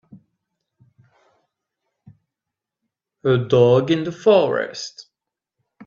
A 3.23 3.37
dog 3.37 3.91
in 3.91 4.03
the 4.03 4.11
forest. 4.11 5.11